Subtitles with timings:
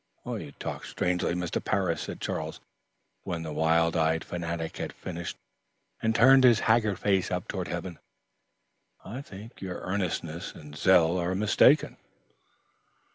[0.25, 1.63] "You talk strangely, Mr.
[1.63, 2.59] Parris," said Charles,
[3.21, 5.37] when the wild eyed fanatic had finished
[6.01, 7.99] and turned his haggard face up toward heaven.
[9.05, 11.97] "I think your earnestness and zeal are mistaken."